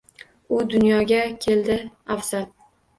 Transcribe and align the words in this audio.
U 0.57 0.61
dunyoga 0.71 1.21
keldi 1.47 1.79
afzal 2.19 2.53